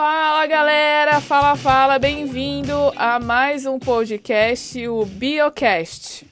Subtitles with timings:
[0.00, 6.24] Fala galera, fala, fala, bem-vindo a mais um podcast, o Biocast.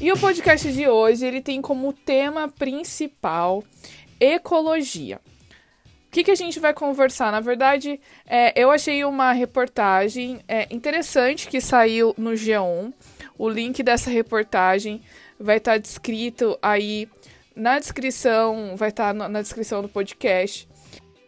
[0.00, 3.64] E o podcast de hoje ele tem como tema principal
[4.20, 5.20] ecologia.
[6.06, 7.32] O que, que a gente vai conversar?
[7.32, 12.92] Na verdade, é, eu achei uma reportagem é, interessante que saiu no G1.
[13.36, 15.02] O link dessa reportagem
[15.36, 17.08] vai estar descrito aí
[17.54, 20.68] na descrição, vai estar tá na descrição do podcast,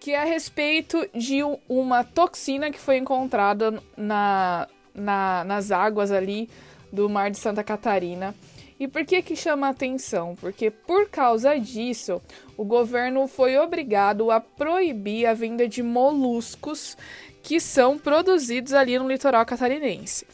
[0.00, 6.48] que é a respeito de uma toxina que foi encontrada na, na, nas águas ali
[6.92, 8.34] do mar de Santa Catarina.
[8.78, 10.34] E por que que chama atenção?
[10.40, 12.20] Porque por causa disso,
[12.56, 16.96] o governo foi obrigado a proibir a venda de moluscos
[17.44, 20.26] que são produzidos ali no litoral catarinense.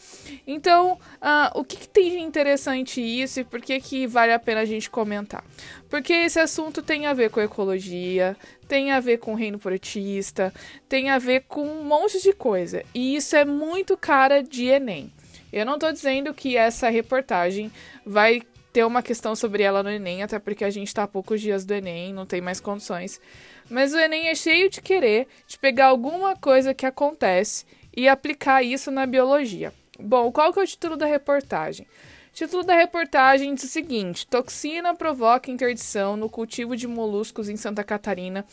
[0.46, 4.38] Então, uh, o que, que, tem de interessante isso e por que, que vale a
[4.38, 5.44] pena a gente comentar?
[5.88, 8.36] Porque esse assunto tem a ver com ecologia,
[8.68, 10.54] tem a ver com reino protista,
[10.88, 12.84] tem a ver com um monte de coisa.
[12.94, 15.12] E isso é muito cara de Enem.
[15.52, 17.72] Eu não estou dizendo que essa reportagem
[18.06, 18.40] vai
[18.72, 21.64] ter uma questão sobre ela no Enem, até porque a gente está a poucos dias
[21.64, 23.20] do Enem, não tem mais condições.
[23.68, 27.64] Mas o Enem é cheio de querer de pegar alguma coisa que acontece
[27.96, 29.72] e aplicar isso na biologia.
[29.98, 31.86] Bom, qual que é o título da reportagem?
[32.30, 37.56] O título da reportagem diz o seguinte: Toxina provoca interdição no cultivo de moluscos em
[37.56, 38.46] Santa Catarina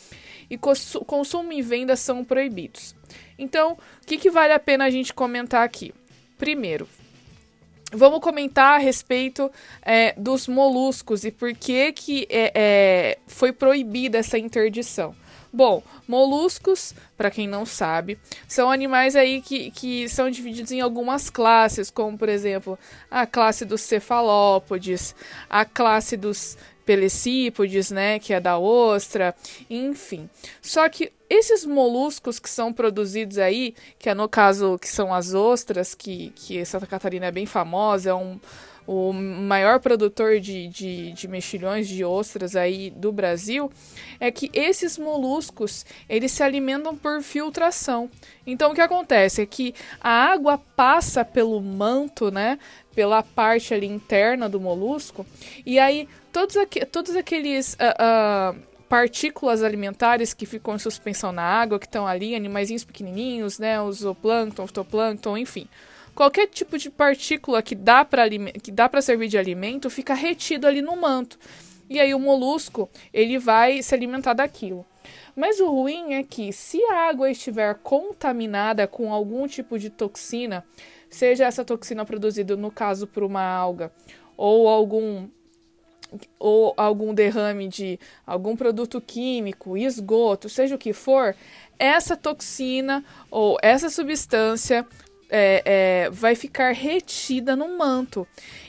[0.50, 2.94] e consumo e venda são proibidos.
[3.38, 5.94] Então, o que, que vale a pena a gente comentar aqui?
[6.36, 6.88] Primeiro,
[7.92, 9.50] Vamos comentar a respeito
[9.80, 15.14] é, dos moluscos e por que, que é, é, foi proibida essa interdição.
[15.50, 21.30] Bom, moluscos, para quem não sabe, são animais aí que, que são divididos em algumas
[21.30, 22.78] classes, como por exemplo
[23.10, 25.14] a classe dos cefalópodes,
[25.48, 29.34] a classe dos pelecípodes, né, que é da ostra,
[29.68, 30.26] enfim.
[30.62, 35.34] Só que esses moluscos que são produzidos aí, que é no caso que são as
[35.34, 38.40] ostras, que, que Santa Catarina é bem famosa, é um,
[38.88, 43.70] o maior produtor de, de, de mexilhões de ostras aí do Brasil,
[44.18, 48.10] é que esses moluscos eles se alimentam por filtração.
[48.46, 52.58] Então o que acontece é que a água passa pelo manto, né,
[52.94, 55.26] pela parte ali interna do molusco,
[55.66, 61.42] e aí todos, aqu todos aqueles uh, uh, partículas alimentares que ficam em suspensão na
[61.42, 65.68] água, que estão ali, animaizinhos pequenininhos, né, o zooplâncton, fitoplâncton, enfim.
[66.18, 71.38] Qualquer tipo de partícula que dá para servir de alimento fica retido ali no manto.
[71.88, 74.84] E aí o molusco, ele vai se alimentar daquilo.
[75.36, 80.66] Mas o ruim é que se a água estiver contaminada com algum tipo de toxina,
[81.08, 83.92] seja essa toxina produzida no caso por uma alga
[84.36, 85.28] ou algum
[86.36, 91.36] ou algum derrame de algum produto químico, esgoto, seja o que for,
[91.78, 94.84] essa toxina ou essa substância
[95.30, 98.26] é, é, vai ficar retida no manto.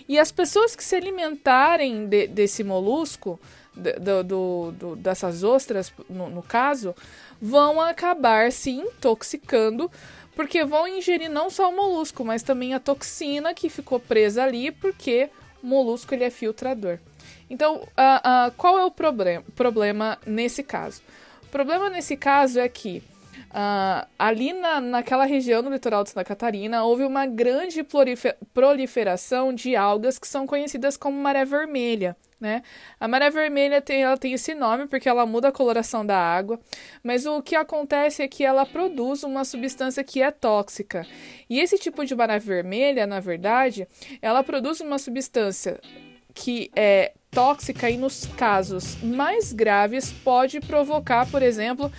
[0.07, 3.39] E as pessoas que se alimentarem de, desse molusco,
[3.75, 6.93] do, do, do, dessas ostras, no, no caso,
[7.41, 9.89] vão acabar se intoxicando
[10.35, 14.71] porque vão ingerir não só o molusco, mas também a toxina que ficou presa ali,
[14.71, 15.29] porque
[15.61, 16.97] o molusco ele é filtrador.
[17.49, 21.01] Então, uh, uh, qual é o problem problema nesse caso?
[21.43, 23.03] O problema nesse caso é que
[23.49, 27.85] uh, ali na, naquela região do litoral de Santa Catarina houve uma grande
[28.53, 32.15] proliferação de algas que são conhecidas como maré vermelha.
[32.39, 32.63] Né?
[32.97, 36.57] A maré vermelha tem, ela tem esse nome porque ela muda a coloração da água,
[37.03, 41.05] mas o que acontece é que ela produz uma substância que é tóxica.
[41.49, 43.85] E esse tipo de maré vermelha, na verdade,
[44.21, 45.81] ela produz uma substância
[46.33, 51.91] que é tóxica e nos casos mais graves pode provocar, por exemplo,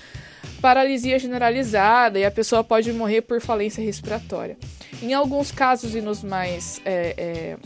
[0.61, 4.57] paralisia generalizada e a pessoa pode morrer por falência respiratória.
[5.03, 7.57] Em alguns casos e nos mais é, é,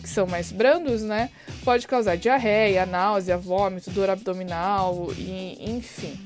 [0.00, 1.30] que são mais brandos, né,
[1.64, 6.18] pode causar diarreia, náusea, vômito, dor abdominal e enfim.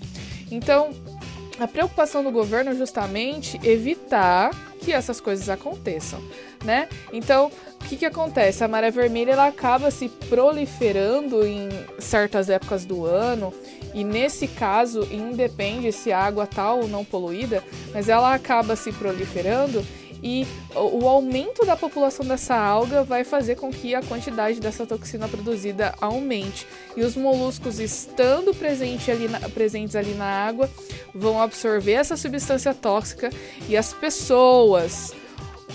[0.50, 0.90] Então,
[1.58, 4.50] a preocupação do governo é justamente evitar
[4.80, 6.22] que essas coisas aconteçam,
[6.64, 6.88] né?
[7.12, 7.50] Então,
[7.88, 8.62] que, que acontece?
[8.62, 13.52] A maré vermelha ela acaba se proliferando em certas épocas do ano
[13.94, 18.92] e nesse caso independe se a água está ou não poluída, mas ela acaba se
[18.92, 19.82] proliferando
[20.22, 25.28] e o aumento da população dessa alga vai fazer com que a quantidade dessa toxina
[25.28, 26.66] produzida aumente.
[26.96, 30.68] E os moluscos, estando presente ali na, presentes ali na água,
[31.14, 33.30] vão absorver essa substância tóxica
[33.68, 35.14] e as pessoas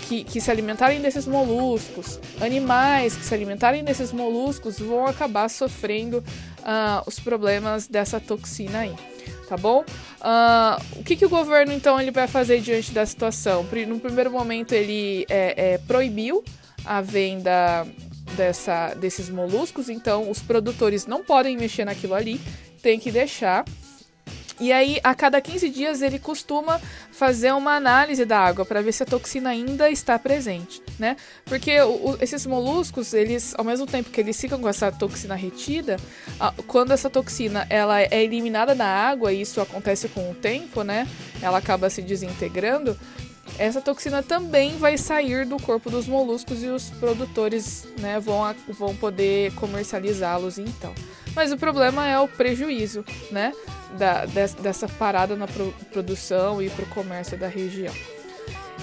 [0.08, 6.18] que, que, se alimentarem desses moluscos, animais que se alimentarem desses moluscos vão acabar sofrendo
[6.18, 8.94] uh, os problemas dessa toxina aí,
[9.48, 9.84] tá bom?
[10.20, 13.66] Uh, o que, que o governo então ele vai fazer diante da situação?
[13.88, 16.44] No primeiro momento ele é, é, proibiu
[16.84, 17.86] a venda
[18.36, 22.40] dessa, desses moluscos, então os produtores não podem mexer naquilo ali,
[22.82, 23.64] tem que deixar.
[24.60, 26.80] E aí, a cada 15 dias, ele costuma
[27.10, 31.16] fazer uma análise da água para ver se a toxina ainda está presente, né?
[31.44, 35.96] Porque o, esses moluscos, eles, ao mesmo tempo que eles ficam com essa toxina retida,
[36.66, 41.08] quando essa toxina ela é eliminada da água, e isso acontece com o tempo, né?
[41.42, 42.96] Ela acaba se desintegrando.
[43.58, 48.96] Essa toxina também vai sair do corpo dos moluscos e os produtores né, vão, vão
[48.96, 50.92] poder comercializá-los então.
[51.36, 53.52] Mas o problema é o prejuízo, né?
[53.92, 54.24] Da,
[54.60, 55.46] dessa parada na
[55.92, 57.94] produção e para o comércio da região.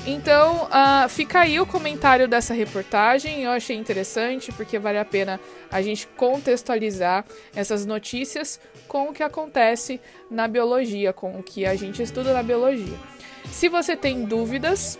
[0.06, 3.44] Então, uh, fica aí o comentário dessa reportagem.
[3.44, 5.40] Eu achei interessante porque vale a pena
[5.72, 7.24] a gente contextualizar
[7.56, 12.42] essas notícias com o que acontece na biologia, com o que a gente estuda na
[12.42, 12.98] biologia.
[13.52, 14.98] Se você tem dúvidas,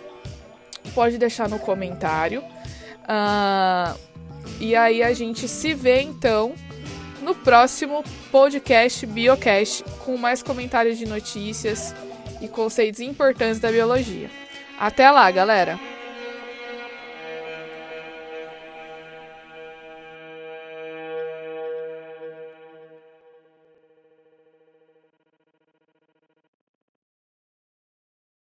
[0.94, 2.40] pode deixar no comentário.
[3.02, 3.98] Uh,
[4.60, 6.54] e aí a gente se vê então
[7.22, 11.94] no próximo podcast Biocast com mais comentários de notícias
[12.40, 14.30] e conceitos importantes da biologia.
[14.78, 15.91] Até lá, galera!